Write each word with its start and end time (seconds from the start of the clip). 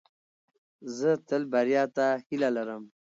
زه 0.97 1.09
تل 1.27 1.41
بریا 1.53 1.83
ته 1.95 2.05
هیله 2.25 2.49
لرم. 2.55 2.83